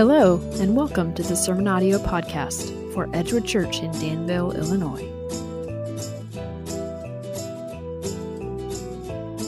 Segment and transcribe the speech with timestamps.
[0.00, 5.06] Hello, and welcome to the Sermon Audio Podcast for Edgewood Church in Danville, Illinois.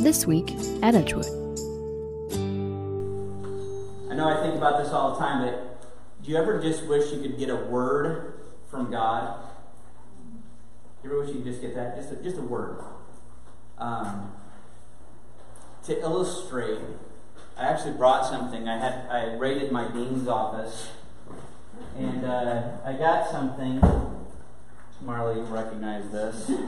[0.03, 0.51] This week
[0.83, 1.25] at Edgewood.
[4.11, 5.81] I know I think about this all the time, but
[6.23, 8.35] do you ever just wish you could get a word
[8.71, 9.43] from God?
[11.03, 11.97] You ever wish you could just get that?
[11.97, 12.85] Just a, just a word.
[13.79, 14.31] Um,
[15.85, 16.81] to illustrate
[17.63, 18.69] I actually brought something.
[18.69, 20.91] I had I raided my dean's office,
[21.97, 23.81] and uh, I got something.
[25.01, 26.51] Marley, you recognize this.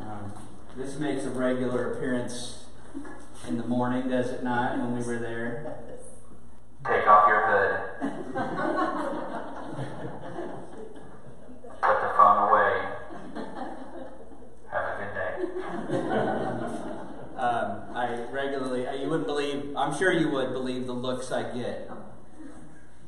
[0.00, 0.32] Um,
[0.76, 2.64] this makes a regular appearance
[3.46, 4.76] in the morning, does it not?
[4.76, 5.76] When we were there.
[6.84, 7.80] Take off your hood.
[11.80, 12.88] Put the phone away.
[14.70, 15.30] Have a good day.
[17.40, 21.90] Um, I regularly, you wouldn't believe, I'm sure you would believe the looks I get,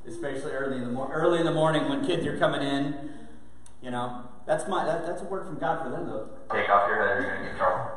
[0.04, 3.10] especially early in the mor- early in the morning when kids are coming in.
[3.80, 6.28] You know, that's my that, that's a word from God for them though.
[6.50, 7.90] Take off your head, or you're gonna get trouble.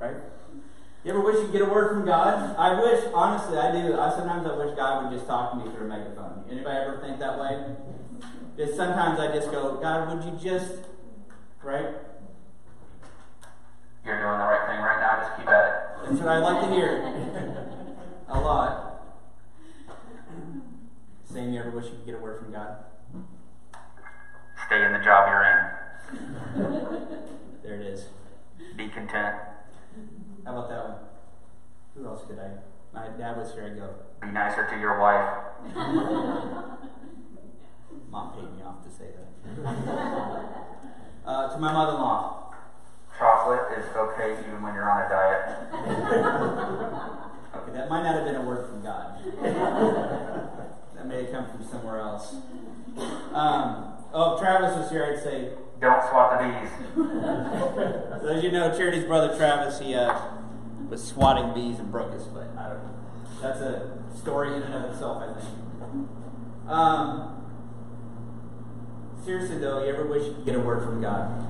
[0.00, 0.16] Right?
[1.04, 2.56] You ever wish you could get a word from God?
[2.58, 3.96] I wish, honestly, I do.
[3.96, 6.42] I sometimes I wish God would just talk to me through a megaphone.
[6.50, 7.76] Anybody ever think that way?
[8.56, 10.74] Just sometimes I just go, God, would you just,
[11.62, 11.94] right?
[14.04, 15.97] You're doing the right thing right now, just keep at it.
[16.08, 17.04] That's what I like to hear.
[18.28, 19.02] a lot.
[21.30, 22.78] Same, you ever wish you could get a word from God?
[24.66, 25.58] Stay in the job you're in.
[27.62, 28.06] There it is.
[28.74, 29.36] Be content.
[30.46, 30.96] How about that one?
[31.94, 32.52] Who else could I?
[32.94, 33.66] My dad was here.
[33.66, 33.92] I go.
[34.22, 35.28] Be nicer to your wife.
[38.10, 39.28] Mom paid me off to say that.
[41.26, 42.27] Uh, to my mother-in-law.
[44.32, 45.58] Okay even when you're on a diet.
[47.54, 49.24] Okay, that might not have been a word from God.
[50.94, 52.34] that may have come from somewhere else.
[53.32, 56.70] Um, oh, if Travis was here, I'd say, Don't swat the bees.
[58.20, 60.14] so as you know, Charity's brother Travis, he uh,
[60.90, 62.48] was swatting bees and broke his foot.
[62.56, 62.94] I don't know.
[63.40, 65.54] That's a story in and of itself, I think.
[66.68, 67.46] Um,
[69.24, 71.47] seriously, though, you ever wish you could get a word from God?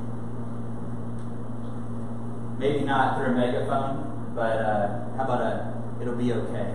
[2.58, 6.74] Maybe not through a megaphone, but uh, how about a, it'll be okay.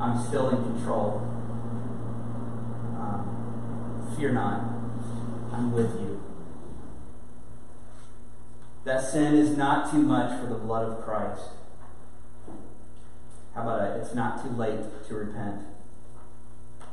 [0.00, 1.20] I'm still in control.
[2.96, 4.60] Um, fear not.
[5.52, 6.22] I'm with you.
[8.84, 11.50] That sin is not too much for the blood of Christ.
[13.54, 14.00] How about it?
[14.00, 14.78] It's not too late
[15.08, 15.62] to repent.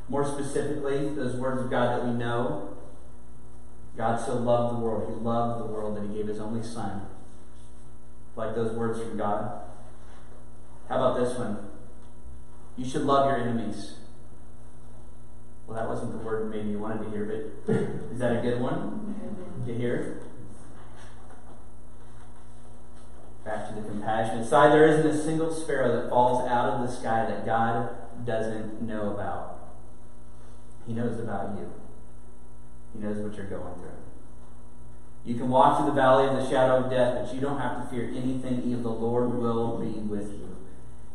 [0.08, 2.76] More specifically, those words of God that we know
[3.96, 5.08] God so loved the world.
[5.08, 7.06] He loved the world that He gave His only Son.
[8.36, 9.62] Like those words from God.
[10.88, 11.68] How about this one?
[12.76, 13.94] You should love your enemies.
[15.66, 17.24] Well, that wasn't the word maybe you wanted to hear,
[17.66, 17.74] but
[18.12, 19.14] is that a good one
[19.66, 20.20] to hear?
[23.44, 24.72] Back to the compassionate side.
[24.72, 27.90] There isn't a single sparrow that falls out of the sky that God
[28.26, 29.70] doesn't know about.
[30.86, 31.70] He knows about you.
[32.94, 33.90] He knows what you're going through.
[35.24, 37.82] You can walk through the valley of the shadow of death, but you don't have
[37.82, 38.62] to fear anything.
[38.64, 40.56] Even the Lord will be with you.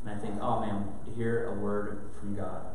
[0.01, 2.65] And I think, oh man, to hear a word from God.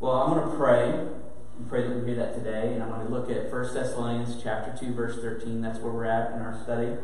[0.00, 2.72] Well, I'm going to pray and pray that we hear that today.
[2.72, 5.60] And I'm going to look at 1 Thessalonians chapter 2, verse 13.
[5.60, 6.96] That's where we're at in our study.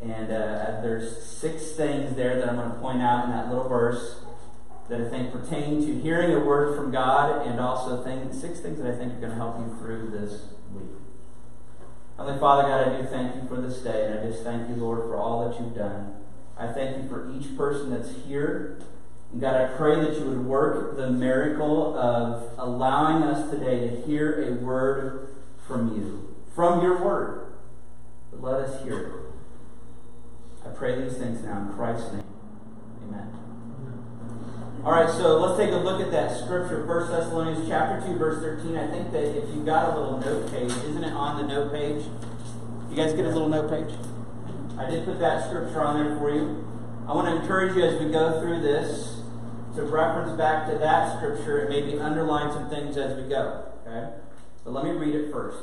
[0.00, 3.68] And uh, there's six things there that I'm going to point out in that little
[3.68, 4.20] verse
[4.88, 8.02] that I think pertain to hearing a word from God, and also
[8.32, 10.90] six things that I think are going to help you through this week.
[12.16, 14.76] Heavenly Father, God, I do thank you for this day, and I just thank you,
[14.76, 16.14] Lord, for all that you've done.
[16.56, 18.78] I thank you for each person that's here.
[19.32, 24.00] And God, I pray that you would work the miracle of allowing us today to
[24.02, 25.34] hear a word
[25.66, 27.52] from you, from your word.
[28.30, 29.12] But let us hear it.
[30.64, 32.24] I pray these things now in Christ's name.
[33.08, 33.45] Amen.
[34.86, 38.40] All right, so let's take a look at that scripture, 1 Thessalonians chapter 2, verse
[38.40, 38.76] 13.
[38.76, 41.72] I think that if you got a little note page, isn't it on the note
[41.72, 42.04] page?
[42.88, 43.92] You guys get a little note page?
[44.78, 46.64] I did put that scripture on there for you.
[47.08, 49.22] I want to encourage you as we go through this
[49.74, 53.64] to reference back to that scripture and maybe underline some things as we go.
[53.84, 54.10] Okay?
[54.62, 55.58] But let me read it first.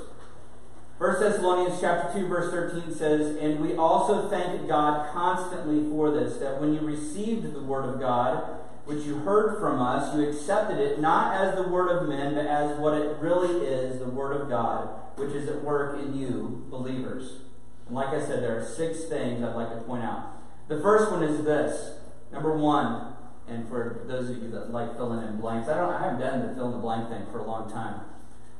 [0.98, 6.40] 1 Thessalonians chapter 2 verse 13 says, "And we also thank God constantly for this,
[6.40, 10.78] that when you received the word of God, which you heard from us, you accepted
[10.78, 14.40] it not as the word of men, but as what it really is, the word
[14.40, 17.42] of God, which is at work in you, believers."
[17.88, 20.42] And like I said, there are six things I'd like to point out.
[20.68, 21.98] The first one is this
[22.34, 23.14] Number one,
[23.48, 26.48] and for those of you that like filling in blanks, I don't I haven't done
[26.48, 28.02] the fill in the blank thing for a long time.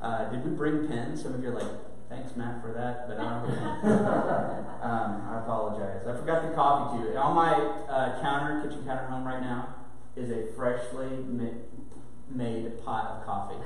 [0.00, 1.22] Uh, did we bring pens?
[1.22, 1.68] Some of you are like,
[2.08, 3.50] thanks Matt for that, but I don't
[4.80, 6.06] um, I apologize.
[6.06, 7.16] I forgot the coffee too.
[7.16, 7.52] On my
[7.90, 9.73] uh, counter, kitchen counter home right now,
[10.16, 11.08] is a freshly
[12.30, 13.56] made pot of coffee.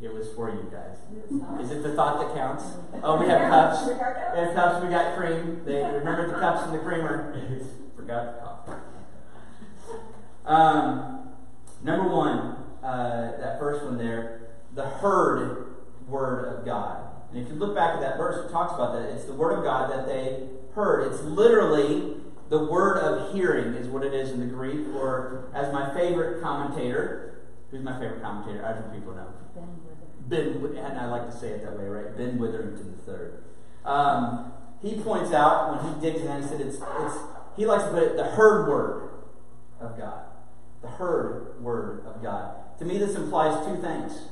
[0.00, 0.98] It was for you guys.
[1.60, 2.64] Is it the thought that counts?
[3.02, 3.86] Oh, we have cups.
[3.86, 4.84] We have cups.
[4.84, 5.62] We got cream.
[5.64, 7.34] They remember the cups and the creamer.
[7.96, 8.72] Forgot the coffee.
[10.44, 11.28] Um,
[11.82, 15.76] number one, uh, that first one there, the heard
[16.08, 17.08] word of God.
[17.32, 19.08] And if you look back at that verse, it talks about that.
[19.10, 21.12] It's the word of God that they heard.
[21.12, 22.16] It's literally
[22.52, 26.42] the word of hearing, is what it is in the Greek, or as my favorite
[26.42, 27.40] commentator,
[27.70, 28.62] who's my favorite commentator?
[28.62, 29.26] I think people know.
[30.28, 30.74] Ben, Witherington.
[30.74, 32.14] Ben, and I like to say it that way, right?
[32.14, 33.90] Ben Witherington III.
[33.90, 34.52] Um,
[34.82, 37.16] he points out when he digs in, he said it's, it's
[37.56, 39.08] he likes to put it the heard word
[39.80, 40.24] of God.
[40.82, 42.54] The heard word of God.
[42.80, 44.26] To me, this implies two things.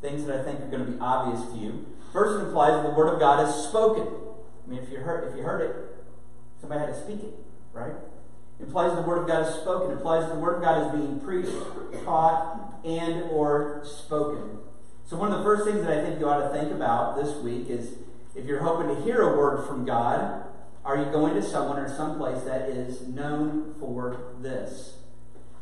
[0.00, 1.84] Things that I think are going to be obvious to you.
[2.12, 4.06] First, it implies that the word of God is spoken.
[4.06, 5.74] I mean, if you heard, if you heard it,
[6.60, 7.34] somebody had to speak it,
[7.76, 7.94] right?
[8.58, 9.90] It implies the word of God is spoken.
[9.90, 11.52] It implies the word of God is being preached,
[12.04, 14.58] taught, and or spoken.
[15.04, 17.36] So one of the first things that I think you ought to think about this
[17.36, 17.94] week is
[18.34, 20.44] if you're hoping to hear a word from God,
[20.84, 24.94] are you going to someone or someplace that is known for this?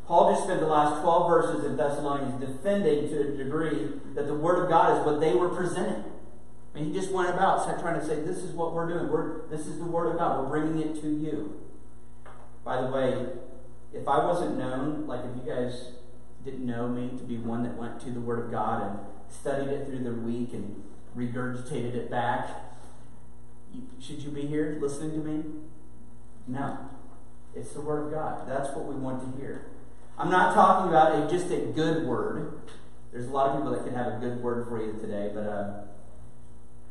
[0.07, 4.35] Paul just spent the last 12 verses in Thessalonians defending to a degree that the
[4.35, 6.03] Word of God is what they were presenting.
[6.75, 9.09] Mean, he just went about trying to say, This is what we're doing.
[9.09, 10.43] We're, this is the Word of God.
[10.43, 11.64] We're bringing it to you.
[12.65, 13.27] By the way,
[13.93, 15.91] if I wasn't known, like if you guys
[16.43, 19.69] didn't know me to be one that went to the Word of God and studied
[19.69, 20.83] it through the week and
[21.15, 22.49] regurgitated it back,
[23.99, 25.43] should you be here listening to me?
[26.47, 26.77] No.
[27.55, 28.49] It's the Word of God.
[28.49, 29.67] That's what we want to hear.
[30.17, 32.59] I'm not talking about a, just a good word.
[33.11, 35.45] There's a lot of people that can have a good word for you today, but
[35.45, 35.81] uh,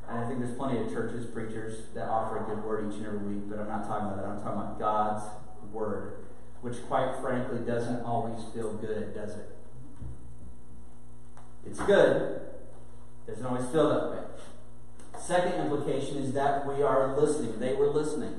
[0.09, 3.19] I think there's plenty of churches, preachers that offer a good word each and every
[3.19, 4.27] week, but I'm not talking about that.
[4.27, 5.25] I'm talking about God's
[5.75, 6.25] word,
[6.63, 9.51] which quite frankly doesn't always feel good, does it?
[11.67, 12.41] It's good,
[13.27, 14.19] doesn't always feel that way.
[15.21, 17.59] Second implication is that we are listening.
[17.59, 18.35] They were listening.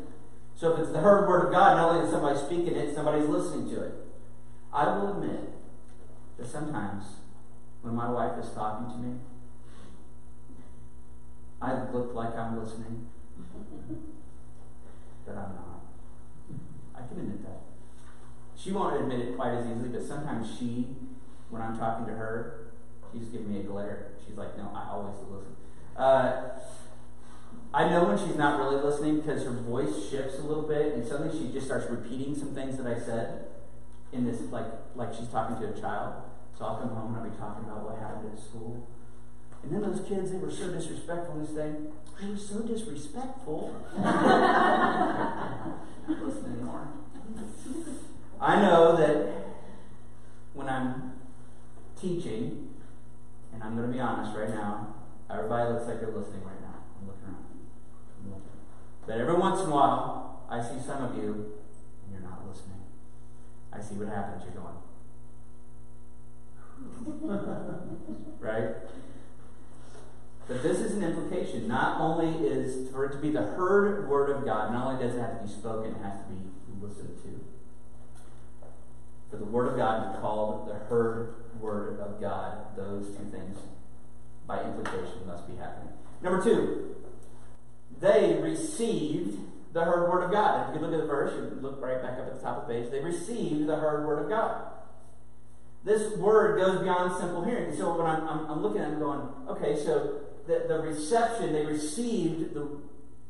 [0.55, 3.27] So if it's the heard word of God, not only is somebody speaking it, somebody's
[3.27, 3.93] listening to it.
[4.71, 5.49] I will admit
[6.37, 7.03] that sometimes
[7.81, 9.19] when my wife is talking to me,
[11.61, 13.07] I look like I'm listening,
[15.25, 15.81] but I'm not.
[16.93, 17.61] I can admit that.
[18.65, 20.87] She won't admit it quite as easily, but sometimes she,
[21.51, 22.71] when I'm talking to her,
[23.13, 24.13] she's giving me a glare.
[24.25, 25.55] She's like, no, I always listen.
[25.95, 26.57] Uh,
[27.71, 31.05] I know when she's not really listening because her voice shifts a little bit, and
[31.05, 33.45] suddenly she just starts repeating some things that I said
[34.11, 34.65] in this, like,
[34.95, 36.23] like she's talking to a child.
[36.57, 38.87] So I'll come home and I'll be talking about what happened at school.
[39.61, 41.71] And then those kids, they were so disrespectful this day.
[42.19, 43.75] They were so disrespectful.
[46.07, 46.64] listening.
[48.45, 49.33] I know that
[50.53, 51.13] when I'm
[51.99, 52.75] teaching,
[53.51, 54.93] and I'm going to be honest right now,
[55.31, 56.75] everybody looks like they're listening right now.
[57.01, 57.45] I'm looking around.
[58.23, 58.45] I'm looking.
[59.07, 61.53] But every once in a while, I see some of you,
[62.03, 62.83] and you're not listening.
[63.73, 64.43] I see what happens.
[64.43, 64.75] You're going.
[68.39, 68.75] right?
[70.47, 71.67] But this is an implication.
[71.67, 75.15] Not only is for it to be the heard word of God, not only does
[75.15, 76.37] it have to be spoken, it has to be
[76.79, 77.43] listened to.
[79.29, 83.57] For the word of God be called the heard word of God, those two things
[84.47, 85.93] by implication must be happening.
[86.21, 86.95] Number two,
[87.99, 89.39] they received
[89.73, 90.69] the heard word of God.
[90.69, 92.67] If you look at the verse, you look right back up at the top of
[92.67, 94.71] the page, they received the heard word of God.
[95.83, 97.75] This word goes beyond simple hearing.
[97.75, 101.53] So when I'm, I'm, I'm looking at it, I'm going, okay, so the, the reception,
[101.53, 102.79] they received the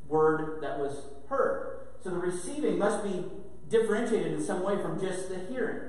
[0.07, 1.79] word that was heard.
[2.03, 3.25] So the receiving must be
[3.79, 5.81] differentiated in some way from just the hearing.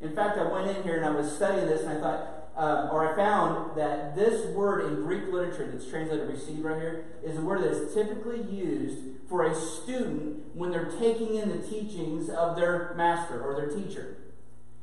[0.00, 2.90] In fact, I went in here and I was studying this and I thought, um,
[2.90, 7.38] or I found that this word in Greek literature that's translated receive right here is
[7.38, 8.98] a word that is typically used
[9.28, 14.16] for a student when they're taking in the teachings of their master or their teacher.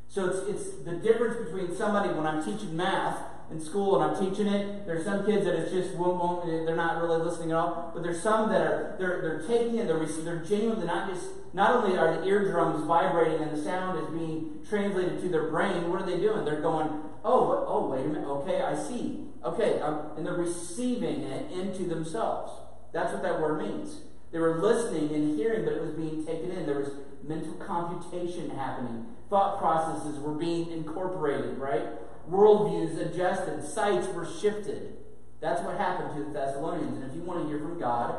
[0.10, 3.18] So it's, it's the difference between somebody when I'm teaching math
[3.52, 4.86] in school and I'm teaching it.
[4.86, 7.92] There's some kids that it's just won't, won't they're not really listening at all.
[7.94, 9.88] But there's some that are they're they're taking it.
[9.88, 14.08] They're they're genuinely not just not only are the eardrums vibrating and the sound is
[14.18, 15.90] being translated to their brain.
[15.90, 16.46] What are they doing?
[16.46, 16.88] They're going,
[17.26, 18.28] oh, oh, wait a minute.
[18.28, 19.26] Okay, I see.
[19.44, 22.54] Okay, um, and they're receiving it into themselves.
[22.94, 24.02] That's what that word means.
[24.32, 26.66] They were listening and hearing, but it was being taken in.
[26.66, 26.92] There was
[27.24, 29.08] mental computation happening.
[29.30, 31.84] Thought processes were being incorporated, right?
[32.30, 33.64] Worldviews adjusted.
[33.64, 34.98] Sights were shifted.
[35.40, 37.02] That's what happened to the Thessalonians.
[37.02, 38.16] And if you want to hear from God,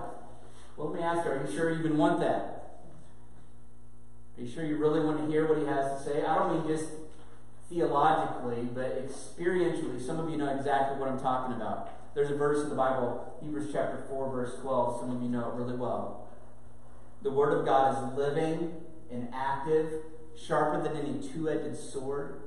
[0.76, 2.80] well, let me ask you, are you sure you even want that?
[4.37, 6.25] Are you sure you really want to hear what he has to say?
[6.25, 6.90] I don't mean just
[7.68, 10.04] theologically, but experientially.
[10.04, 12.14] Some of you know exactly what I'm talking about.
[12.14, 15.00] There's a verse in the Bible, Hebrews chapter 4, verse 12.
[15.00, 16.28] Some of you know it really well.
[17.23, 18.75] The Word of God is living
[19.11, 19.92] and active,
[20.37, 22.41] sharper than any two edged sword,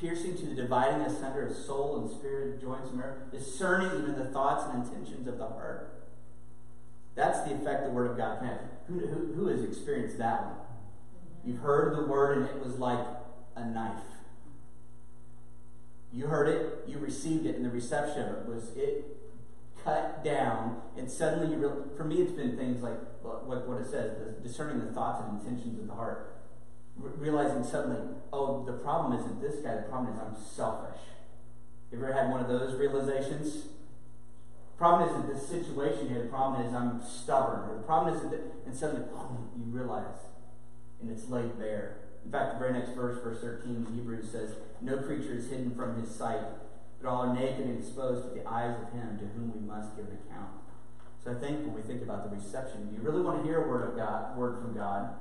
[0.00, 4.26] piercing to the dividing asunder of soul and spirit, joints and marrow, discerning even the
[4.26, 6.02] thoughts and intentions of the heart.
[7.14, 8.60] That's the effect the Word of God can have.
[8.88, 10.56] Who, who, who has experienced that one?
[11.44, 13.06] You've heard the Word and it was like
[13.56, 14.02] a knife.
[16.12, 19.04] You heard it, you received it, and the reception of it was it
[19.82, 24.16] cut down, and suddenly you for me it's been things like what, what it says,
[24.42, 26.33] discerning the thoughts and intentions of the heart.
[26.96, 28.00] Re- realizing suddenly,
[28.32, 31.00] oh, the problem isn't this guy, the problem is I'm selfish.
[31.90, 33.64] You ever had one of those realizations?
[33.64, 37.70] The problem isn't this situation here, the problem is I'm stubborn.
[37.70, 40.18] Or the problem isn't that, and suddenly, boom, you realize,
[41.00, 41.96] and it's laid bare.
[42.24, 45.74] In fact, the very next verse, verse 13 in Hebrews says, No creature is hidden
[45.74, 46.40] from his sight,
[47.00, 49.94] but all are naked and exposed to the eyes of him to whom we must
[49.96, 50.50] give an account.
[51.22, 53.68] So I think when we think about the reception, you really want to hear a
[53.68, 55.14] word of God, word from God?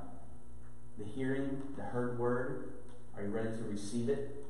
[0.98, 2.74] The hearing, the heard word,
[3.16, 4.46] are you ready to receive it?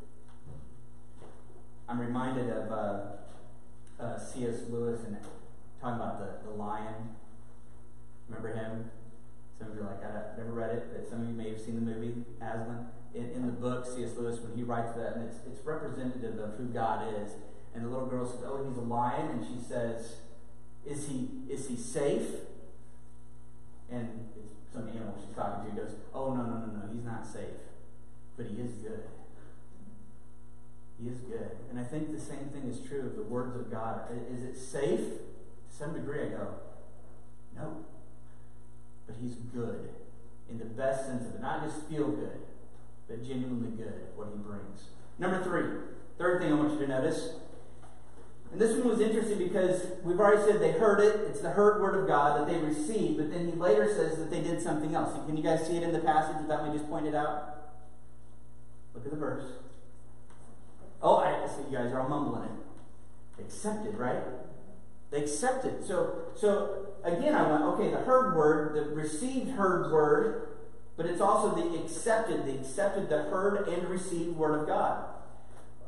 [1.88, 3.02] I'm reminded of uh,
[4.00, 4.62] uh, C.S.
[4.70, 5.18] Lewis and
[5.82, 7.16] talking about the, the lion.
[8.28, 8.90] Remember him?
[9.60, 11.62] Some of you are like, I've never read it, but some of you may have
[11.62, 12.88] seen the movie Aslan.
[13.14, 14.12] In, in the book, C.S.
[14.18, 17.34] Lewis, when he writes that, and it's, it's representative of who God is.
[17.76, 19.30] And the little girl says, Oh, he's a lion.
[19.30, 20.18] And she says,
[20.86, 22.28] Is he, is he safe?
[23.92, 27.26] And it's some animal she's talking to goes, Oh, no, no, no, no, he's not
[27.26, 27.62] safe.
[28.36, 29.04] But he is good.
[31.02, 31.52] He is good.
[31.70, 34.02] And I think the same thing is true of the words of God.
[34.34, 35.00] Is it safe?
[35.00, 36.48] To some degree, I go,
[37.56, 37.86] No
[39.06, 39.90] but he's good
[40.50, 41.42] in the best sense of it.
[41.42, 42.40] Not just feel good,
[43.08, 44.84] but genuinely good, what he brings.
[45.20, 45.66] Number three,
[46.18, 47.34] third thing I want you to notice.
[48.54, 51.22] And this one was interesting because we've already said they heard it.
[51.28, 54.30] It's the heard word of God that they received, but then he later says that
[54.30, 55.12] they did something else.
[55.26, 57.72] Can you guys see it in the passage that we just pointed out?
[58.94, 59.44] Look at the verse.
[61.02, 63.42] Oh, I see you guys are all mumbling it.
[63.42, 64.22] Accepted, right?
[65.10, 65.84] They accepted.
[65.84, 70.50] So, so again, I went, okay, the heard word, the received heard word,
[70.96, 75.06] but it's also the accepted, the accepted, the heard and received word of God.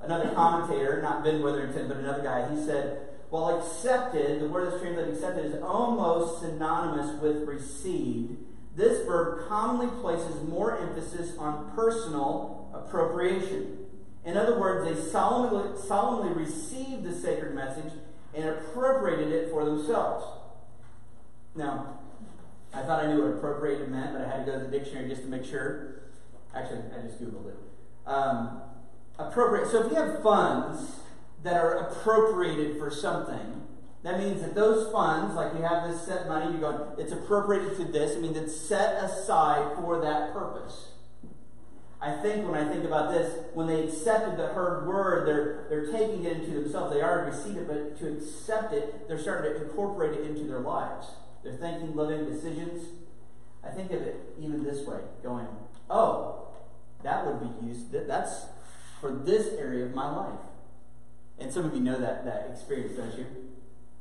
[0.05, 4.81] Another commentator, not Ben Witherington, but another guy, he said, while accepted, the word that's
[4.81, 8.37] translated accepted is almost synonymous with received,
[8.75, 13.77] this verb commonly places more emphasis on personal appropriation.
[14.25, 17.93] In other words, they solemnly, solemnly received the sacred message
[18.33, 20.25] and appropriated it for themselves.
[21.55, 21.99] Now,
[22.73, 25.07] I thought I knew what appropriated meant, but I had to go to the dictionary
[25.09, 26.01] just to make sure.
[26.53, 27.57] Actually, I just Googled it.
[28.05, 28.61] Um,
[29.17, 29.69] appropriate.
[29.69, 30.99] So if you have funds
[31.43, 33.61] that are appropriated for something,
[34.03, 37.75] that means that those funds, like you have this set money, you're going, it's appropriated
[37.77, 38.15] to this.
[38.15, 40.89] I mean, it's set aside for that purpose.
[42.01, 45.91] I think when I think about this, when they accepted the heard word, they're, they're
[45.91, 46.93] taking it into themselves.
[46.93, 50.59] They already received it, but to accept it, they're starting to incorporate it into their
[50.59, 51.07] lives.
[51.43, 52.87] They're thinking, living decisions.
[53.63, 55.47] I think of it even this way, going,
[55.89, 56.49] oh,
[57.01, 58.45] that would be used, that's
[59.05, 60.39] for this area of my life.
[61.37, 63.25] And some of you know that, that experience, don't you?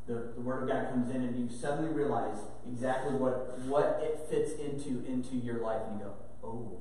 [0.06, 4.26] The, the Word of God comes in and you suddenly realize exactly what, what it
[4.30, 6.78] fits into into your life, and you go, oh,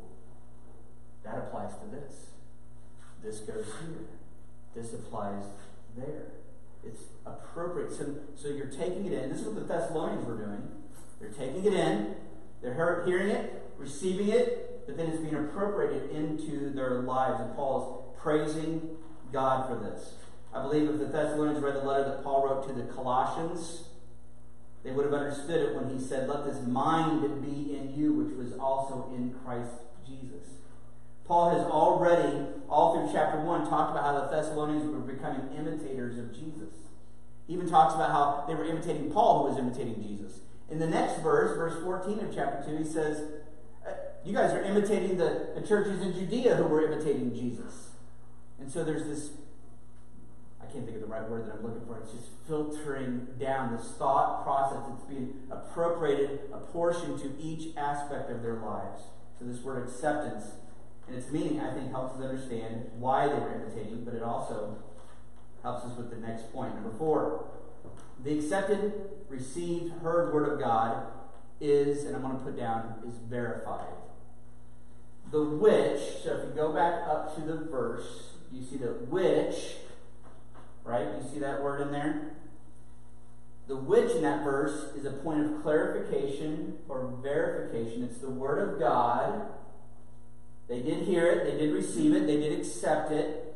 [1.25, 2.27] that applies to this.
[3.21, 4.07] This goes here.
[4.73, 5.43] This applies
[5.97, 6.27] there.
[6.85, 7.91] It's appropriate.
[7.91, 9.29] So, so you're taking it in.
[9.29, 10.69] This is what the Thessalonians were doing.
[11.19, 12.15] They're taking it in,
[12.61, 17.39] they're hearing it, receiving it, but then it's being appropriated into their lives.
[17.39, 18.97] And Paul's praising
[19.31, 20.13] God for this.
[20.53, 23.85] I believe if the Thessalonians read the letter that Paul wrote to the Colossians,
[24.83, 28.37] they would have understood it when he said, Let this mind be in you, which
[28.37, 29.71] was also in Christ
[30.05, 30.47] Jesus.
[31.25, 36.17] Paul has already, all through chapter 1, talked about how the Thessalonians were becoming imitators
[36.17, 36.75] of Jesus.
[37.47, 40.41] He even talks about how they were imitating Paul, who was imitating Jesus.
[40.69, 43.23] In the next verse, verse 14 of chapter 2, he says,
[43.87, 43.91] uh,
[44.25, 47.91] You guys are imitating the, the churches in Judea who were imitating Jesus.
[48.63, 49.31] And so there's this,
[50.61, 51.99] I can't think of the right word that I'm looking for.
[51.99, 58.41] It's just filtering down this thought process that's being appropriated, apportioned to each aspect of
[58.41, 59.01] their lives.
[59.37, 60.45] So this word acceptance
[61.09, 64.77] and its meaning, I think, helps us understand why they were imitating, but it also
[65.61, 66.73] helps us with the next point.
[66.75, 67.43] Number four,
[68.23, 68.93] the accepted,
[69.27, 71.07] received, heard word of God
[71.59, 73.91] is, and I'm going to put down, is verified.
[75.31, 79.75] The which, so if you go back up to the verse, you see the which,
[80.83, 81.05] right?
[81.05, 82.33] You see that word in there?
[83.67, 88.03] The which in that verse is a point of clarification or verification.
[88.03, 89.47] It's the Word of God.
[90.67, 93.55] They did hear it, they did receive it, they did accept it.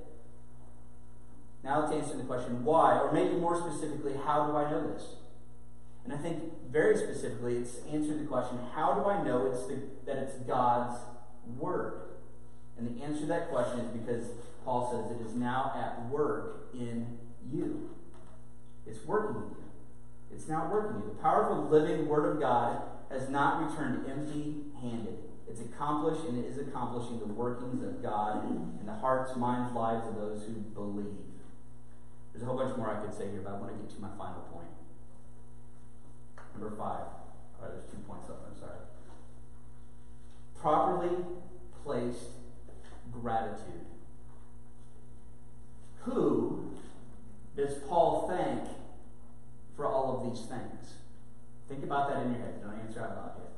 [1.63, 5.03] Now let's answer the question why, or maybe more specifically, how do I know this?
[6.05, 9.81] And I think very specifically, it's answering the question how do I know it's the,
[10.05, 10.97] that it's God's
[11.57, 12.01] Word?
[12.77, 14.27] And the answer to that question is because
[14.67, 17.07] Paul says it is now at work in
[17.49, 17.89] you.
[18.85, 19.63] It's working in you.
[20.35, 21.15] It's now working in you.
[21.15, 25.19] The powerful living Word of God has not returned empty handed.
[25.47, 30.05] It's accomplished and it is accomplishing the workings of God in the hearts, minds, lives
[30.05, 31.15] of those who believe.
[32.33, 34.01] There's a whole bunch more I could say here, but I want to get to
[34.01, 34.67] my final point.
[36.59, 37.07] Number five.
[37.07, 38.41] All right, there's two points left.
[38.51, 38.79] I'm sorry.
[40.59, 41.23] Properly
[41.85, 42.35] placed
[43.13, 43.86] gratitude.
[46.07, 46.71] Who
[47.55, 48.63] does Paul thank
[49.75, 50.93] for all of these things?
[51.67, 52.61] Think about that in your head.
[52.61, 53.51] Don't answer out loud yet.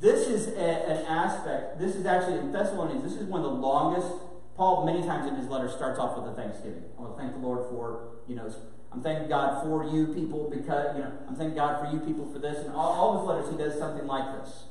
[0.00, 3.58] This is a, an aspect, this is actually in Thessalonians, this is one of the
[3.58, 4.08] longest.
[4.56, 6.84] Paul, many times in his letter, starts off with a thanksgiving.
[6.98, 8.52] I want to thank the Lord for, you know,
[8.92, 12.30] I'm thanking God for you people because, you know, I'm thanking God for you people
[12.30, 12.58] for this.
[12.58, 14.64] And all, all his letters, he does something like this.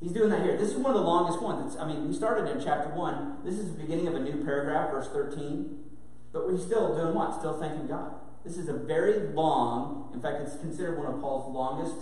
[0.00, 0.56] He's doing that here.
[0.56, 1.72] This is one of the longest ones.
[1.72, 3.38] It's, I mean, we started in chapter 1.
[3.44, 5.76] This is the beginning of a new paragraph, verse 13.
[6.32, 7.36] But he's still doing what?
[7.38, 8.14] Still thanking God.
[8.44, 11.96] This is a very long, in fact, it's considered one of Paul's longest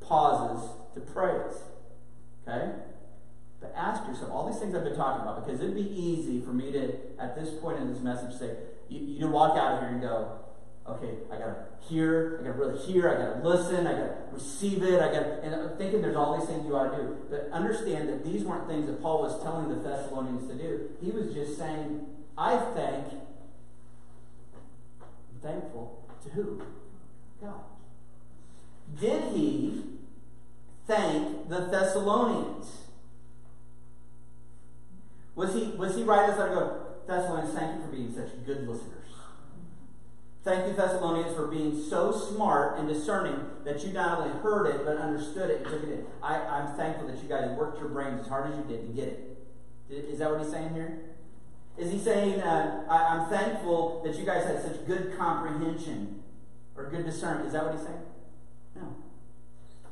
[0.00, 1.62] pauses to praise.
[2.46, 2.72] Okay?
[3.60, 6.52] But ask yourself, all these things I've been talking about, because it'd be easy for
[6.52, 8.56] me to, at this point in this message, say,
[8.88, 10.40] you, you walk out of here and go,
[10.88, 11.56] okay, I gotta
[11.88, 15.54] hear, I gotta really hear, I gotta listen, I gotta receive it, I gotta, and
[15.54, 17.16] I'm thinking there's all these things you ought to do.
[17.30, 20.90] But understand that these weren't things that Paul was telling the Thessalonians to do.
[21.02, 22.06] He was just saying,
[22.38, 23.06] I thank,
[25.02, 26.62] I'm thankful to who?
[27.40, 27.60] God.
[29.00, 29.82] Did he
[30.86, 32.82] thank the Thessalonians?
[35.34, 38.66] Was he, was he right as I go, Thessalonians, thank you for being such good
[38.68, 39.06] listeners.
[40.46, 44.84] Thank you, Thessalonians, for being so smart and discerning that you not only heard it,
[44.84, 46.06] but understood it and took it in.
[46.22, 48.92] I, I'm thankful that you guys worked your brains as hard as you did to
[48.92, 49.40] get it.
[49.90, 51.00] Is that what he's saying here?
[51.76, 56.22] Is he saying, uh, I, am thankful that you guys had such good comprehension
[56.76, 57.48] or good discernment?
[57.48, 58.02] Is that what he's saying?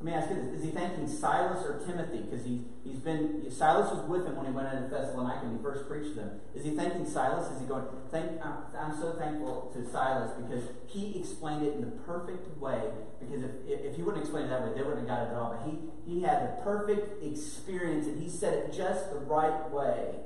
[0.05, 0.61] Let me ask you this.
[0.61, 2.19] Is he thanking Silas or Timothy?
[2.19, 5.63] Because he, he's been, Silas was with him when he went into Thessalonica and he
[5.63, 6.41] first preached to them.
[6.55, 7.51] Is he thanking Silas?
[7.53, 11.97] Is he going, Thank, I'm so thankful to Silas because he explained it in the
[12.05, 12.83] perfect way.
[13.19, 15.37] Because if, if he wouldn't explain it that way, they wouldn't have got it at
[15.41, 15.57] all.
[15.57, 20.17] But he, he had the perfect experience and he said it just the right way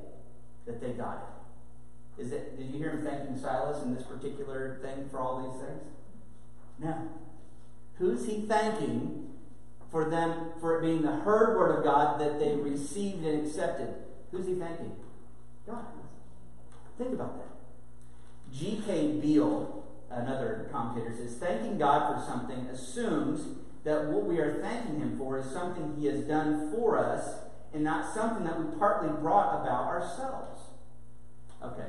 [0.66, 1.22] that they got
[2.18, 2.22] it.
[2.24, 5.62] Is it, did you hear him thanking Silas in this particular thing for all these
[5.62, 5.82] things?
[6.80, 7.10] No.
[7.98, 9.27] Who's he thanking
[9.90, 13.94] for them, for it being the heard word of God that they received and accepted.
[14.30, 14.96] Who's he thanking?
[15.66, 15.84] God.
[16.98, 18.56] Think about that.
[18.56, 19.20] G.K.
[19.20, 25.16] Beale, another commentator, says thanking God for something assumes that what we are thanking him
[25.16, 27.36] for is something he has done for us
[27.72, 30.60] and not something that we partly brought about ourselves.
[31.62, 31.88] Okay.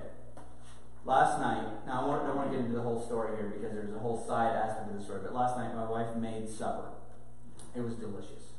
[1.06, 3.96] Last night, now I don't want to get into the whole story here because there's
[3.96, 6.90] a whole side aspect of the story, but last night my wife made supper.
[7.76, 8.54] It was delicious.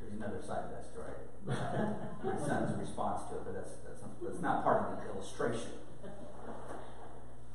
[0.00, 1.14] There's another side of that story.
[1.46, 5.72] my son's response to it, but that's, that's, not, that's not part of the illustration.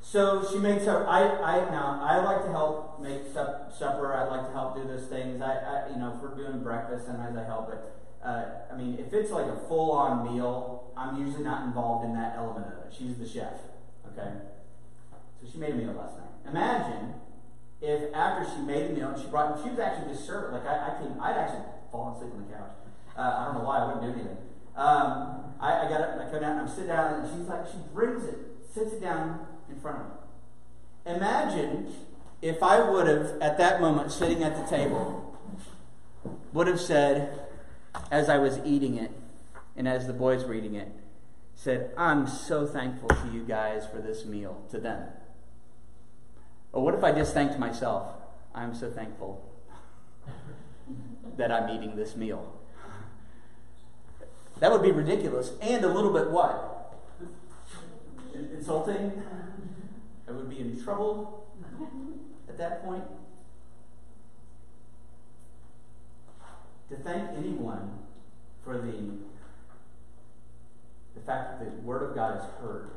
[0.04, 1.08] So she makes up.
[1.08, 4.14] I, I now I like to help make supper.
[4.14, 5.40] I like to help do those things.
[5.40, 7.68] I, I you know, if we're doing breakfast, sometimes I help.
[7.68, 12.14] But uh, I mean, if it's like a full-on meal, I'm usually not involved in
[12.14, 12.94] that element of it.
[12.96, 13.54] She's the chef.
[14.12, 14.30] Okay.
[15.40, 16.50] So she made a meal last night.
[16.50, 17.14] Imagine
[17.80, 20.52] if after she made the meal and she brought, she was actually just serving.
[20.52, 22.70] Like I, I came, I'd actually fallen asleep on the couch.
[23.16, 24.36] Uh, I don't know why I wouldn't do anything.
[24.76, 27.48] Um, I, I got up and I come down and I'm sitting down and she's
[27.48, 28.38] like, she brings it,
[28.72, 31.16] sits it down in front of me.
[31.16, 31.94] Imagine
[32.42, 35.38] if I would have, at that moment, sitting at the table,
[36.52, 37.40] would have said,
[38.10, 39.10] as I was eating it,
[39.76, 40.88] and as the boys were eating it,
[41.54, 45.08] said, I'm so thankful to you guys for this meal, to them.
[46.74, 48.08] Or what if I just thanked myself?
[48.52, 49.48] I'm so thankful
[51.36, 52.52] that I'm eating this meal.
[54.58, 56.96] That would be ridiculous and a little bit what?
[58.34, 59.22] Insulting.
[60.28, 61.46] I would be in trouble
[62.48, 63.04] at that point.
[66.90, 67.98] To thank anyone
[68.64, 69.12] for the,
[71.14, 72.90] the fact that the Word of God is heard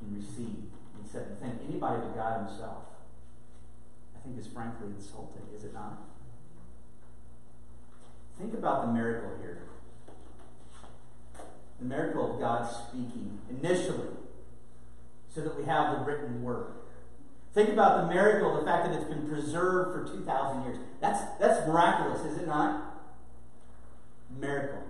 [0.00, 0.77] and received,
[1.10, 2.84] said to thank anybody but God Himself,
[4.14, 5.98] I think is frankly insulting, is it not?
[8.38, 9.62] Think about the miracle here.
[11.80, 14.08] The miracle of God speaking initially
[15.34, 16.72] so that we have the written word.
[17.54, 20.78] Think about the miracle, the fact that it's been preserved for 2,000 years.
[21.00, 23.02] That's, that's miraculous, is it not?
[24.38, 24.82] Miracle.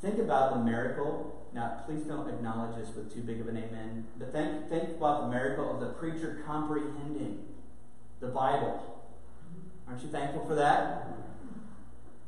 [0.00, 1.35] Think about the miracle.
[1.56, 5.22] Now, please don't acknowledge this with too big of an amen, but think, think about
[5.22, 7.46] the miracle of the preacher comprehending
[8.20, 9.02] the Bible.
[9.88, 11.06] Aren't you thankful for that?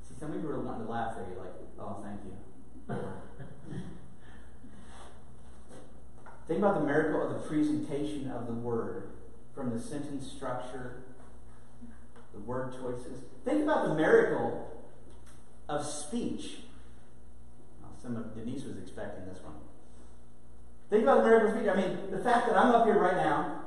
[0.09, 1.27] See, some of you are wanting to laugh there.
[1.31, 2.97] You're like, oh, thank you.
[6.47, 9.11] Think about the miracle of the presentation of the word
[9.55, 11.03] from the sentence structure,
[12.33, 13.25] the word choices.
[13.45, 14.87] Think about the miracle
[15.69, 16.61] of speech.
[18.01, 19.55] Some of Denise was expecting this one.
[20.91, 21.69] Think about the miracle speech.
[21.69, 23.63] I mean, the fact that I'm up here right now,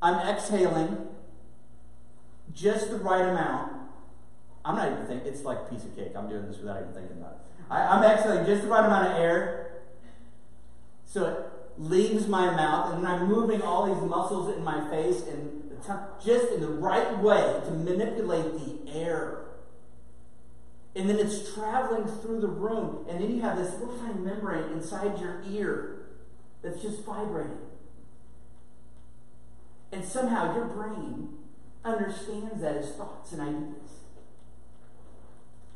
[0.00, 1.08] I'm exhaling
[2.52, 3.72] just the right amount.
[4.64, 6.12] I'm not even thinking, it's like a piece of cake.
[6.16, 7.38] I'm doing this without even thinking about it.
[7.70, 9.62] I, I'm exhaling just the right amount of air
[11.12, 15.58] so it leaves my mouth, and I'm moving all these muscles in my face and
[16.24, 19.40] just in the right way to manipulate the air.
[20.94, 24.72] And then it's traveling through the room, and then you have this little tiny membrane
[24.72, 26.06] inside your ear
[26.62, 27.58] that's just vibrating.
[29.90, 31.30] And somehow your brain
[31.84, 33.90] understands that as thoughts and ideas.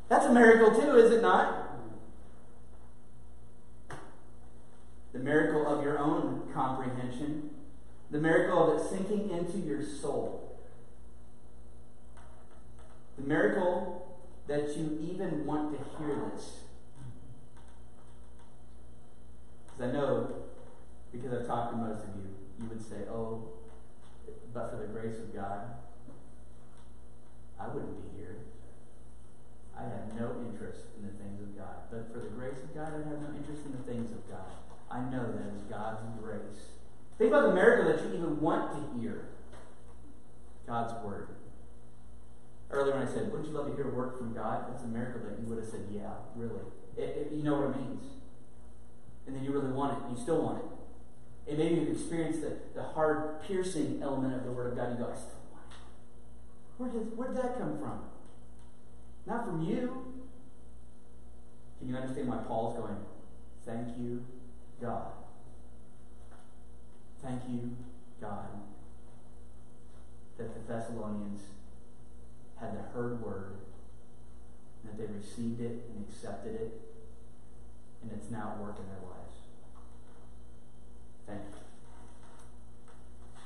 [0.07, 1.67] That's a miracle, too, is it not?
[5.17, 7.49] the miracle of your own comprehension,
[8.11, 10.59] the miracle of it sinking into your soul,
[13.17, 14.06] the miracle
[14.47, 16.61] that you even want to hear this.
[19.65, 20.29] Because I know,
[21.11, 22.29] because I've talked to most of you,
[22.59, 23.49] you would say, oh,
[24.53, 25.61] but for the grace of God,
[27.59, 28.37] I wouldn't be here.
[29.77, 31.75] I have no interest in the things of God.
[31.91, 34.49] But for the grace of God, I have no interest in the things of God.
[34.89, 36.71] I know that is God's grace.
[37.17, 39.25] Think about the miracle that you even want to hear
[40.65, 41.27] God's word.
[42.69, 44.65] Earlier when I said, wouldn't you love to hear a word from God?
[44.69, 46.67] That's a miracle that you would have said, yeah, really.
[46.97, 48.03] It, it, you know what it means.
[49.25, 50.11] And then you really want it.
[50.11, 51.49] You still want it.
[51.49, 54.91] And maybe you've experienced the, the hard, piercing element of the Word of God.
[54.91, 55.77] You go, I still want it.
[56.77, 58.01] Where did, where did that come from?
[59.25, 60.13] Not from you.
[61.79, 62.97] Can you understand why Paul's going,
[63.65, 64.23] Thank you,
[64.81, 65.11] God.
[67.21, 67.75] Thank you,
[68.21, 68.47] God,
[70.37, 71.41] that the Thessalonians
[72.59, 73.57] had the heard word,
[74.83, 76.81] that they received it and accepted it,
[78.01, 79.35] and it's now at work in their lives.
[81.27, 81.57] Thank you.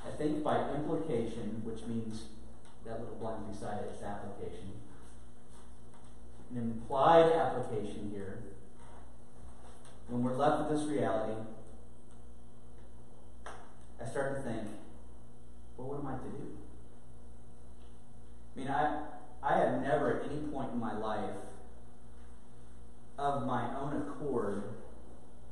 [0.07, 2.23] I think by implication, which means
[2.85, 4.71] that little blank beside it is application,
[6.51, 8.39] an implied application here
[10.11, 11.39] when we're left with this reality,
[14.01, 14.67] I start to think,
[15.77, 16.57] well, what am I to do?
[18.55, 19.03] I mean, I,
[19.41, 21.35] I have never at any point in my life,
[23.17, 24.63] of my own accord,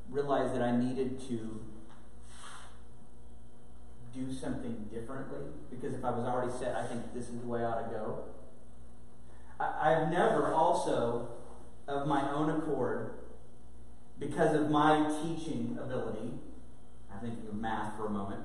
[0.09, 1.61] realized that I needed to
[4.13, 5.45] do something differently.
[5.69, 7.95] Because if I was already set, I think this is the way I ought to
[7.95, 8.23] go.
[9.59, 11.29] I, I've never also,
[11.87, 13.11] of my own accord,
[14.19, 16.33] because of my teaching ability,
[17.13, 18.41] I think of math for a moment,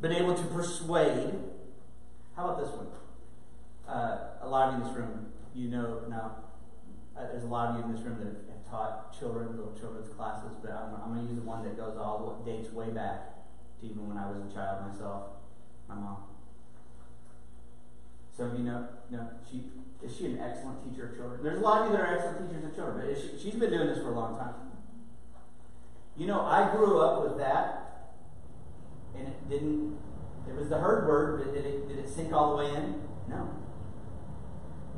[0.00, 1.34] been able to persuade.
[2.36, 2.86] How about this one?
[3.92, 6.36] Uh, a lot of you in this room, you know now,
[7.14, 9.76] uh, there's a lot of you in this room that have, have taught children, little
[9.78, 12.72] children's classes, but I'm, I'm going to use the one that goes all the dates
[12.72, 13.36] way back
[13.80, 15.36] to even when I was a child myself,
[15.90, 16.24] my mom.
[18.34, 19.64] Some of you know, no, she
[20.02, 21.44] is she an excellent teacher of children?
[21.44, 23.70] There's a lot of you that are excellent teachers of children, but she, she's been
[23.70, 24.54] doing this for a long time.
[26.16, 28.08] You know, I grew up with that,
[29.14, 29.98] and it didn't.
[30.48, 33.02] It was the heard word, but did it, did it sink all the way in?
[33.28, 33.61] No.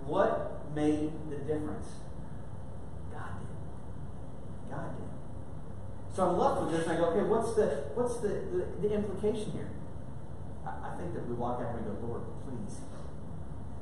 [0.06, 1.86] What made the difference?
[3.12, 4.70] God did.
[4.70, 5.14] God did.
[6.14, 8.94] So I'm left with this, and I go, okay, what's the what's the, the, the
[8.94, 9.70] implication here?
[10.64, 12.78] I, I, think that we walk out and we go, Lord, please.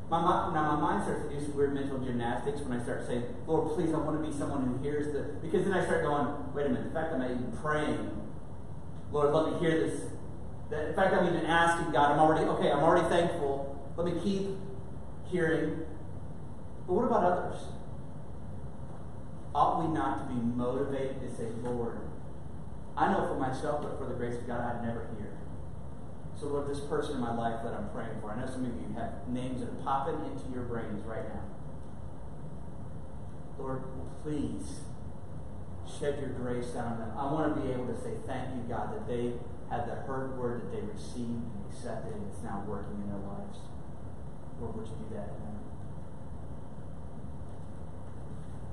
[0.09, 0.21] My,
[0.53, 3.75] now my mind starts to do some weird mental gymnastics when I start saying, Lord,
[3.75, 6.67] please, I want to be someone who hears the because then I start going, wait
[6.67, 8.11] a minute, the fact that I'm even praying,
[9.11, 10.01] Lord, let me hear this.
[10.73, 13.77] In fact I'm even asking God, I'm already okay, I'm already thankful.
[13.97, 14.57] Let me keep
[15.29, 15.85] hearing.
[16.93, 17.57] But what about others?
[19.55, 21.97] Ought we not to be motivated to say, Lord,
[22.99, 25.33] I know for myself, but for the grace of God, I'd never hear.
[26.39, 28.77] So, Lord, this person in my life that I'm praying for, I know some of
[28.77, 31.49] you have names that are popping into your brains right now.
[33.59, 33.85] Lord,
[34.23, 34.85] please
[35.89, 37.13] shed your grace down on them.
[37.17, 39.33] I want to be able to say thank you, God, that they
[39.71, 43.25] had the heard word that they received and accepted, and it's now working in their
[43.25, 43.65] lives.
[44.61, 45.33] Lord, would you do that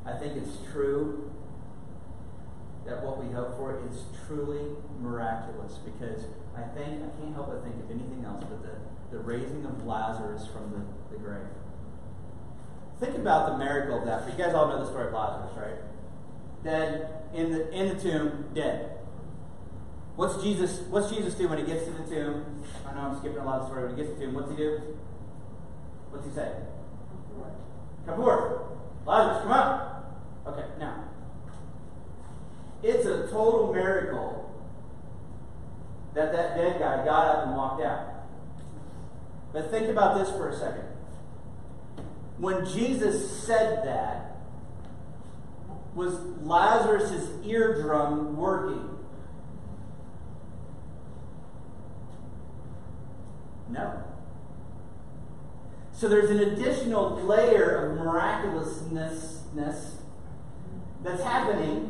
[0.09, 1.31] I think it's true
[2.85, 4.65] that what we hope for is truly
[4.99, 6.25] miraculous because
[6.57, 8.73] I think, I can't help but think of anything else but the,
[9.15, 11.45] the raising of Lazarus from the, the grave.
[12.99, 14.27] Think about the miracle of that.
[14.27, 16.63] You guys all know the story of Lazarus, right?
[16.63, 18.97] Dead, in the, in the tomb, dead.
[20.15, 22.63] What's Jesus, what's Jesus do when he gets to the tomb?
[22.85, 23.85] I know I'm skipping a lot of story.
[23.85, 24.81] When he gets to the tomb, what's he do?
[26.09, 26.51] What's he say?
[28.05, 28.61] Come forth.
[29.05, 29.89] Lazarus, come out.
[30.47, 31.03] Okay, now,
[32.81, 34.35] it's total miracle
[36.13, 38.07] that that dead guy got up and walked out.
[39.53, 40.85] But think about this for a second.
[42.37, 44.37] When Jesus said that,
[45.95, 48.97] was Lazarus' eardrum working?
[53.69, 54.03] No.
[55.91, 59.43] So there's an additional layer of miraculousness
[61.03, 61.88] that's happening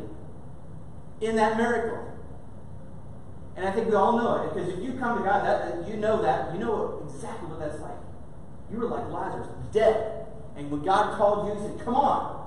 [1.20, 2.06] in that miracle.
[3.56, 5.96] And I think we all know it because if you come to God, that you
[5.96, 7.98] know that you know exactly what that's like.
[8.72, 12.38] You were like Lazarus, dead, and when God called you, He said, "Come on."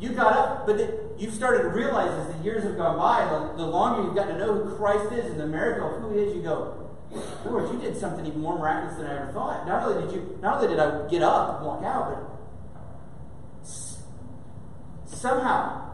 [0.00, 0.80] You got up, but
[1.18, 4.38] you've started to realize as the years have gone by, the, the longer you've gotten
[4.38, 6.88] to know who Christ is and the miracle of who He is, you go,
[7.44, 9.66] Lord, you did something even more miraculous than I ever thought.
[9.66, 12.08] Not only did you, not only did I get up and walk out,
[13.62, 13.66] but
[15.04, 15.89] somehow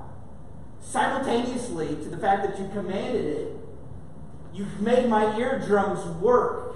[0.96, 3.52] simultaneously to the fact that you commanded it,
[4.54, 6.74] you've made my eardrums work.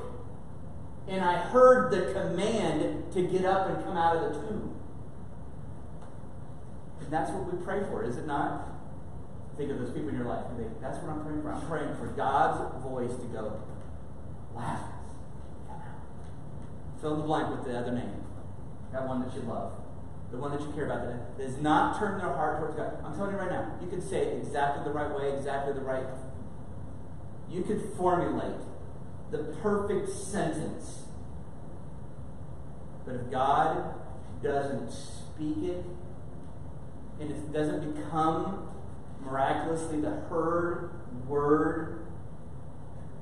[1.09, 4.77] And I heard the command to get up and come out of the tomb.
[7.01, 8.69] And that's what we pray for, is it not?
[9.57, 10.45] Think of those people in your life.
[10.57, 11.53] Think, that's what I'm praying for.
[11.53, 13.61] I'm praying for God's voice to go,
[14.55, 14.85] Lazarus,
[15.67, 17.01] come out.
[17.01, 18.23] Fill in the blank with the other name.
[18.93, 19.80] That one that you love
[20.31, 23.03] the one that you care about, that does not turn their heart towards God.
[23.05, 25.81] I'm telling you right now, you can say it exactly the right way, exactly the
[25.81, 26.07] right.
[27.51, 28.61] You could formulate
[29.31, 31.05] the perfect sentence.
[33.05, 33.95] But if God
[34.43, 35.85] doesn't speak it,
[37.19, 38.69] and it doesn't become
[39.23, 40.91] miraculously the heard
[41.27, 42.07] word,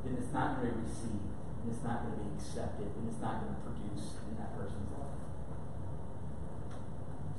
[0.05, 3.09] then it's not going to be received, and it's not going to be accepted, and
[3.09, 5.18] it's not going to produce in that person's life.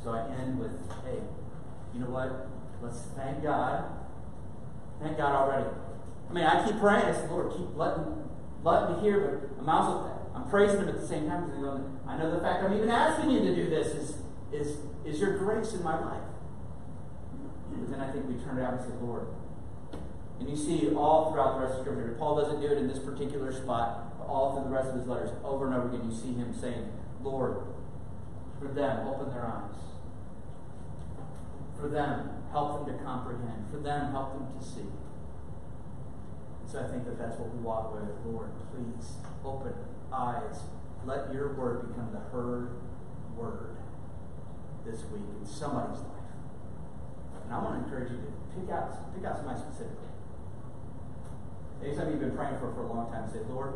[0.03, 0.71] So I end with,
[1.03, 1.19] hey,
[1.93, 2.47] you know what?
[2.81, 3.83] Let's thank God.
[5.01, 5.69] Thank God already.
[6.29, 7.05] I mean, I keep praying.
[7.05, 8.29] I say, Lord, keep letting,
[8.63, 12.17] let me hear, but I'm also I'm praising Him at the same time because I
[12.17, 14.17] know the fact I'm even asking you to do this is
[14.53, 16.23] is is your grace in my life.
[17.71, 19.27] But then I think we turn it out and say, Lord.
[20.39, 22.15] And you see all throughout the rest of Scripture.
[22.17, 25.05] Paul doesn't do it in this particular spot, but all through the rest of his
[25.05, 26.89] letters, over and over again, you see him saying,
[27.21, 27.57] Lord,
[28.57, 29.88] for them, open their eyes
[31.80, 33.70] for them, help them to comprehend.
[33.72, 34.88] For them, help them to see.
[36.68, 38.10] So I think that that's what we walk with.
[38.26, 39.74] Lord, please open
[40.13, 40.60] eyes.
[41.06, 42.70] Let your word become the heard
[43.36, 43.78] word
[44.86, 46.30] this week in somebody's life.
[47.46, 50.13] And I want to encourage you to pick out, pick out somebody specifically.
[51.82, 53.32] Maybe some of you have been praying for for a long time.
[53.32, 53.74] Say, Lord,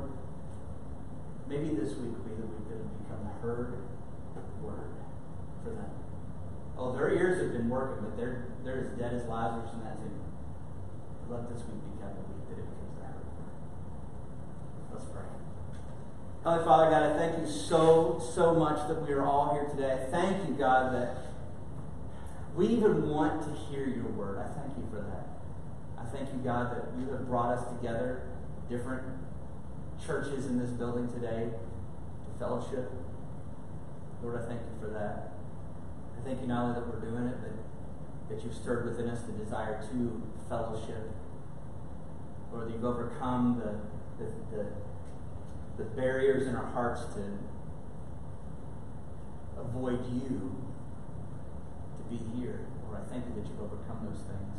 [1.48, 3.80] maybe this week will be the week that become the heard
[4.62, 4.94] word
[5.64, 5.90] for them.
[6.78, 9.98] Oh, their ears have been working, but they're, they're as dead as Lazarus in that
[9.98, 10.20] tomb.
[11.30, 13.16] Let this week become the week that it becomes that.
[14.92, 15.22] Let's pray.
[16.44, 20.08] Holy Father, God, I thank you so, so much that we are all here today.
[20.10, 21.18] Thank you, God, that
[22.56, 24.40] we even want to hear your word.
[24.40, 25.28] I thank you for that.
[25.98, 28.24] I thank you, God, that you have brought us together,
[28.70, 29.04] different
[30.06, 32.92] churches in this building today, to fellowship.
[34.22, 35.33] Lord, I thank you for that
[36.24, 39.34] thank you not only that we're doing it, but that you've stirred within us the
[39.34, 41.12] desire to fellowship.
[42.52, 44.68] Lord, that you've overcome the, the, the,
[45.78, 47.40] the barriers in our hearts to
[49.60, 50.56] avoid you
[51.98, 52.68] to be here.
[52.88, 54.54] Lord, I thank you that you've overcome those things.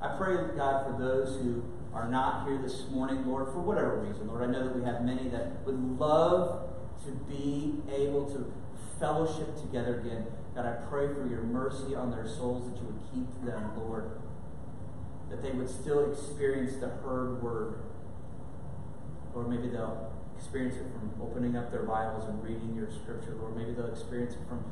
[0.00, 1.62] I pray, God, for those who
[1.94, 4.26] are not here this morning, Lord, for whatever reason.
[4.26, 6.68] Lord, I know that we have many that would love
[7.04, 8.52] to be able to
[8.98, 10.26] fellowship together again.
[10.54, 14.20] God, I pray for your mercy on their souls that you would keep them, Lord.
[15.30, 17.80] That they would still experience the heard word.
[19.34, 23.34] Or maybe they'll experience it from opening up their Bibles and reading your scripture.
[23.40, 24.64] Lord, maybe they'll experience it from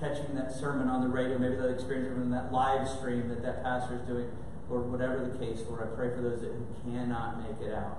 [0.00, 1.38] catching that sermon on the radio.
[1.38, 4.30] Maybe they'll experience it from that live stream that that pastor is doing.
[4.68, 6.52] Lord, whatever the case, Lord, I pray for those that
[6.84, 7.98] cannot make it out.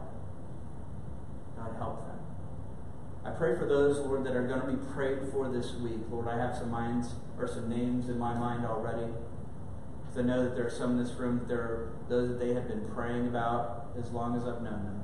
[1.55, 2.09] God, help them.
[3.25, 5.99] I pray for those, Lord, that are going to be prayed for this week.
[6.10, 9.12] Lord, I have some minds or some names in my mind already.
[10.01, 12.39] Because I know that there are some in this room that there are those that
[12.39, 15.03] they have been praying about as long as I've known them.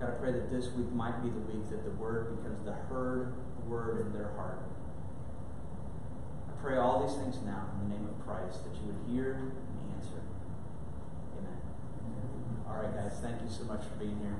[0.00, 2.72] God, I pray that this week might be the week that the word becomes the
[2.72, 3.34] heard
[3.68, 4.58] word in their heart.
[6.48, 9.34] I pray all these things now in the name of Christ that you would hear
[9.34, 10.20] and answer.
[11.38, 11.60] Amen.
[12.66, 14.36] All right, guys, thank you so much for being here.